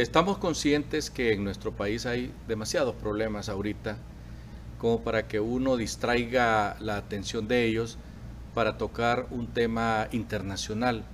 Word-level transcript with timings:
Estamos 0.00 0.38
conscientes 0.38 1.10
que 1.10 1.34
en 1.34 1.44
nuestro 1.44 1.72
país 1.72 2.06
hay 2.06 2.32
demasiados 2.48 2.94
problemas 2.94 3.50
ahorita 3.50 3.98
como 4.78 5.02
para 5.02 5.28
que 5.28 5.40
uno 5.40 5.76
distraiga 5.76 6.78
la 6.80 6.96
atención 6.96 7.48
de 7.48 7.66
ellos 7.66 7.98
para 8.54 8.78
tocar 8.78 9.26
un 9.30 9.48
tema 9.48 10.08
internacional. 10.12 11.04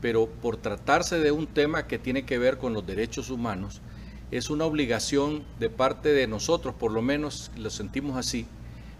Pero 0.00 0.28
por 0.30 0.56
tratarse 0.56 1.18
de 1.18 1.30
un 1.30 1.46
tema 1.46 1.86
que 1.86 1.98
tiene 1.98 2.24
que 2.24 2.38
ver 2.38 2.56
con 2.56 2.72
los 2.72 2.86
derechos 2.86 3.28
humanos, 3.28 3.82
es 4.30 4.48
una 4.48 4.64
obligación 4.64 5.44
de 5.60 5.68
parte 5.68 6.14
de 6.14 6.26
nosotros, 6.26 6.74
por 6.74 6.90
lo 6.90 7.02
menos 7.02 7.50
lo 7.58 7.68
sentimos 7.68 8.16
así 8.16 8.46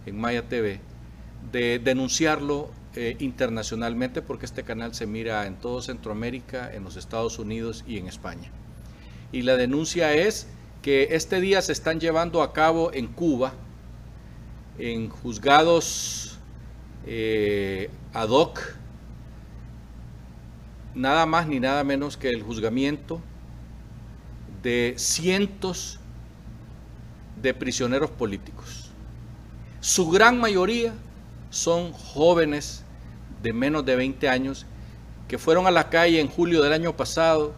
en 0.04 0.20
Maya 0.20 0.46
TV, 0.46 0.78
de 1.50 1.78
denunciarlo 1.78 2.68
eh, 2.96 3.16
internacionalmente 3.18 4.20
porque 4.20 4.44
este 4.44 4.62
canal 4.62 4.94
se 4.94 5.06
mira 5.06 5.46
en 5.46 5.56
todo 5.56 5.80
Centroamérica, 5.80 6.70
en 6.74 6.84
los 6.84 6.96
Estados 6.96 7.38
Unidos 7.38 7.82
y 7.88 7.96
en 7.96 8.08
España. 8.08 8.50
Y 9.32 9.42
la 9.42 9.56
denuncia 9.56 10.12
es 10.12 10.46
que 10.82 11.08
este 11.12 11.40
día 11.40 11.62
se 11.62 11.72
están 11.72 11.98
llevando 11.98 12.42
a 12.42 12.52
cabo 12.52 12.92
en 12.92 13.06
Cuba, 13.06 13.54
en 14.78 15.08
juzgados 15.08 16.38
eh, 17.06 17.90
ad 18.12 18.28
hoc, 18.28 18.60
nada 20.94 21.24
más 21.24 21.46
ni 21.46 21.60
nada 21.60 21.82
menos 21.82 22.16
que 22.16 22.28
el 22.28 22.42
juzgamiento 22.42 23.20
de 24.62 24.94
cientos 24.98 25.98
de 27.40 27.54
prisioneros 27.54 28.10
políticos. 28.10 28.90
Su 29.80 30.10
gran 30.10 30.38
mayoría 30.38 30.92
son 31.50 31.92
jóvenes 31.92 32.84
de 33.42 33.52
menos 33.52 33.84
de 33.84 33.96
20 33.96 34.28
años 34.28 34.66
que 35.26 35.38
fueron 35.38 35.66
a 35.66 35.70
la 35.70 35.88
calle 35.88 36.20
en 36.20 36.28
julio 36.28 36.62
del 36.62 36.72
año 36.72 36.96
pasado 36.96 37.54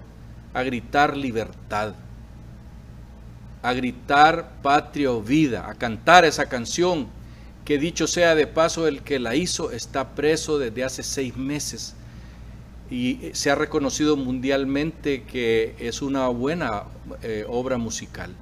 a 0.55 0.63
gritar 0.63 1.17
libertad, 1.17 1.95
a 3.63 3.73
gritar 3.73 4.63
patria 4.63 5.11
o 5.11 5.21
vida, 5.21 5.69
a 5.69 5.75
cantar 5.75 6.25
esa 6.25 6.47
canción 6.47 7.09
que 7.65 7.79
dicho 7.79 8.07
sea 8.07 8.35
de 8.35 8.47
paso, 8.47 8.87
el 8.87 9.03
que 9.03 9.19
la 9.19 9.35
hizo 9.35 9.71
está 9.71 10.15
preso 10.15 10.59
desde 10.59 10.85
hace 10.85 11.03
seis 11.03 11.37
meses 11.37 11.95
y 12.91 13.31
se 13.33 13.51
ha 13.51 13.55
reconocido 13.55 14.17
mundialmente 14.17 15.25
que 15.25 15.75
es 15.79 16.03
una 16.03 16.29
buena 16.29 16.85
eh, 17.23 17.45
obra 17.49 17.79
musical, 17.79 18.35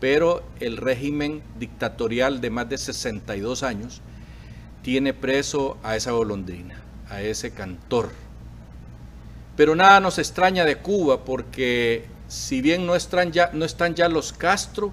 pero 0.00 0.42
el 0.58 0.78
régimen 0.78 1.42
dictatorial 1.58 2.40
de 2.40 2.50
más 2.50 2.68
de 2.68 2.78
62 2.78 3.62
años 3.62 4.00
tiene 4.82 5.12
preso 5.12 5.76
a 5.82 5.96
esa 5.96 6.12
golondrina, 6.12 6.82
a 7.10 7.20
ese 7.20 7.50
cantor. 7.52 8.10
Pero 9.56 9.74
nada 9.74 10.00
nos 10.00 10.18
extraña 10.18 10.64
de 10.64 10.76
Cuba 10.76 11.24
porque 11.24 12.06
si 12.28 12.62
bien 12.62 12.86
no 12.86 12.94
están 12.94 13.32
ya, 13.32 13.50
no 13.52 13.64
están 13.64 13.94
ya 13.94 14.08
los 14.08 14.32
Castro, 14.32 14.92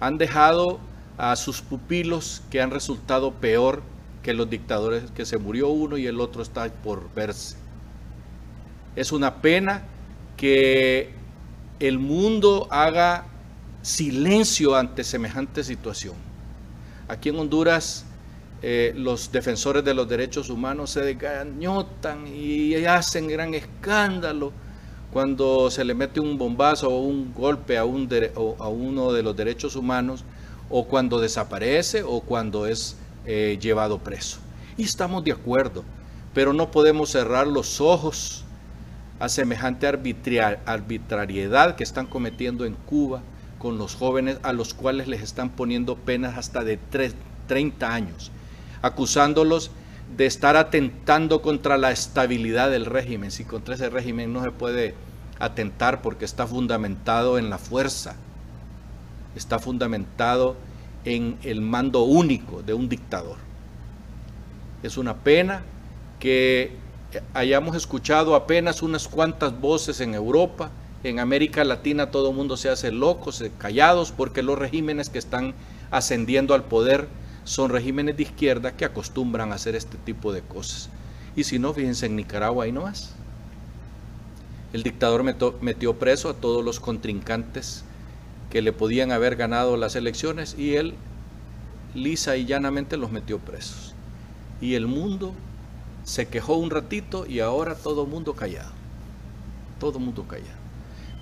han 0.00 0.18
dejado 0.18 0.80
a 1.18 1.36
sus 1.36 1.60
pupilos 1.60 2.42
que 2.50 2.62
han 2.62 2.70
resultado 2.70 3.32
peor 3.32 3.82
que 4.22 4.34
los 4.34 4.48
dictadores, 4.48 5.10
que 5.12 5.26
se 5.26 5.38
murió 5.38 5.68
uno 5.68 5.96
y 5.98 6.06
el 6.06 6.20
otro 6.20 6.42
está 6.42 6.68
por 6.70 7.12
verse. 7.14 7.56
Es 8.96 9.12
una 9.12 9.42
pena 9.42 9.82
que 10.36 11.12
el 11.78 11.98
mundo 11.98 12.68
haga 12.70 13.26
silencio 13.82 14.76
ante 14.76 15.04
semejante 15.04 15.64
situación. 15.64 16.14
Aquí 17.08 17.28
en 17.28 17.38
Honduras 17.38 18.04
eh, 18.62 18.92
los 18.96 19.32
defensores 19.32 19.84
de 19.84 19.94
los 19.94 20.08
derechos 20.08 20.50
humanos 20.50 20.90
se 20.90 21.00
desgañotan 21.00 22.26
y 22.26 22.74
hacen 22.84 23.26
gran 23.28 23.54
escándalo 23.54 24.52
cuando 25.12 25.70
se 25.70 25.84
le 25.84 25.94
mete 25.94 26.20
un 26.20 26.38
bombazo 26.38 26.88
o 26.88 27.00
un 27.00 27.32
golpe 27.34 27.78
a, 27.78 27.84
un 27.84 28.08
a 28.58 28.68
uno 28.68 29.12
de 29.12 29.22
los 29.22 29.36
derechos 29.36 29.76
humanos 29.76 30.24
o 30.68 30.84
cuando 30.84 31.20
desaparece 31.20 32.02
o 32.02 32.20
cuando 32.20 32.66
es 32.66 32.96
eh, 33.26 33.58
llevado 33.60 33.98
preso. 33.98 34.38
Y 34.76 34.84
estamos 34.84 35.24
de 35.24 35.32
acuerdo, 35.32 35.84
pero 36.32 36.52
no 36.52 36.70
podemos 36.70 37.10
cerrar 37.10 37.46
los 37.46 37.80
ojos 37.80 38.44
a 39.18 39.28
semejante 39.28 39.86
arbitrariedad 39.86 41.76
que 41.76 41.82
están 41.82 42.06
cometiendo 42.06 42.64
en 42.64 42.74
Cuba 42.74 43.22
con 43.58 43.76
los 43.76 43.94
jóvenes 43.94 44.38
a 44.42 44.54
los 44.54 44.72
cuales 44.72 45.06
les 45.08 45.22
están 45.22 45.50
poniendo 45.50 45.96
penas 45.96 46.38
hasta 46.38 46.64
de 46.64 46.78
30 47.46 47.92
años, 47.92 48.30
acusándolos 48.82 49.70
de 50.16 50.26
estar 50.26 50.56
atentando 50.56 51.42
contra 51.42 51.78
la 51.78 51.90
estabilidad 51.90 52.70
del 52.70 52.86
régimen. 52.86 53.30
Si 53.30 53.44
contra 53.44 53.74
ese 53.74 53.90
régimen 53.90 54.32
no 54.32 54.42
se 54.42 54.50
puede 54.50 54.94
atentar 55.38 56.02
porque 56.02 56.24
está 56.24 56.46
fundamentado 56.46 57.38
en 57.38 57.50
la 57.50 57.58
fuerza, 57.58 58.16
está 59.36 59.58
fundamentado 59.58 60.56
en 61.04 61.38
el 61.42 61.60
mando 61.60 62.02
único 62.02 62.62
de 62.62 62.74
un 62.74 62.88
dictador. 62.88 63.36
Es 64.82 64.96
una 64.96 65.16
pena 65.18 65.62
que 66.18 66.76
hayamos 67.34 67.76
escuchado 67.76 68.34
apenas 68.34 68.82
unas 68.82 69.08
cuantas 69.08 69.58
voces 69.58 70.00
en 70.00 70.14
Europa, 70.14 70.70
en 71.02 71.18
América 71.18 71.64
Latina 71.64 72.10
todo 72.10 72.30
el 72.30 72.36
mundo 72.36 72.56
se 72.56 72.68
hace 72.68 72.92
loco, 72.92 73.32
se 73.32 73.50
callados, 73.50 74.12
porque 74.12 74.42
los 74.42 74.58
regímenes 74.58 75.08
que 75.08 75.18
están 75.18 75.54
ascendiendo 75.90 76.52
al 76.52 76.64
poder 76.64 77.08
son 77.44 77.70
regímenes 77.70 78.16
de 78.16 78.24
izquierda 78.24 78.76
que 78.76 78.84
acostumbran 78.84 79.52
a 79.52 79.56
hacer 79.56 79.74
este 79.74 79.96
tipo 79.98 80.32
de 80.32 80.42
cosas. 80.42 80.90
Y 81.36 81.44
si 81.44 81.58
no, 81.58 81.72
fíjense 81.72 82.06
en 82.06 82.16
Nicaragua 82.16 82.64
ahí 82.64 82.72
no 82.72 82.82
más. 82.82 83.14
El 84.72 84.82
dictador 84.82 85.22
metió 85.60 85.98
preso 85.98 86.28
a 86.28 86.34
todos 86.34 86.64
los 86.64 86.78
contrincantes 86.78 87.84
que 88.50 88.62
le 88.62 88.72
podían 88.72 89.10
haber 89.12 89.36
ganado 89.36 89.76
las 89.76 89.96
elecciones 89.96 90.56
y 90.58 90.76
él 90.76 90.94
lisa 91.94 92.36
y 92.36 92.46
llanamente 92.46 92.96
los 92.96 93.10
metió 93.10 93.38
presos. 93.38 93.94
Y 94.60 94.74
el 94.74 94.86
mundo 94.86 95.34
se 96.04 96.28
quejó 96.28 96.54
un 96.54 96.70
ratito 96.70 97.26
y 97.26 97.40
ahora 97.40 97.74
todo 97.74 98.06
mundo 98.06 98.34
callado. 98.34 98.70
Todo 99.78 99.98
mundo 99.98 100.24
callado. 100.28 100.58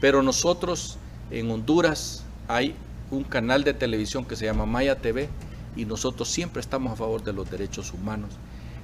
Pero 0.00 0.22
nosotros 0.22 0.98
en 1.30 1.50
Honduras 1.50 2.24
hay 2.48 2.74
un 3.10 3.24
canal 3.24 3.64
de 3.64 3.74
televisión 3.74 4.24
que 4.24 4.36
se 4.36 4.44
llama 4.44 4.66
Maya 4.66 4.96
TV 4.96 5.28
y 5.76 5.84
nosotros 5.84 6.28
siempre 6.28 6.60
estamos 6.60 6.92
a 6.92 6.96
favor 6.96 7.22
de 7.22 7.32
los 7.32 7.50
derechos 7.50 7.92
humanos 7.92 8.30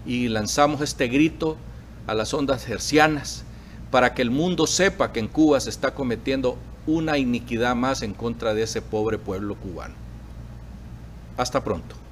y 0.07 0.29
lanzamos 0.29 0.81
este 0.81 1.09
grito 1.09 1.57
a 2.07 2.15
las 2.15 2.35
ondas 2.35 2.69
hercianas 2.69 3.45
para 3.91 4.15
que 4.15 4.23
el 4.23 4.31
mundo 4.31 4.67
sepa 4.67 5.13
que 5.13 5.21
en 5.21 5.29
Cuba 5.29 5.61
se 5.61 5.71
está 5.71 5.95
cometiendo 5.95 6.59
una 6.87 7.17
iniquidad 7.17 7.75
más 7.75 8.03
en 8.03 8.13
contra 8.13 8.53
de 8.55 8.63
ese 8.63 8.83
pobre 8.83 9.19
pueblo 9.19 9.55
cubano. 9.55 9.95
Hasta 11.37 11.65
pronto. 11.65 12.04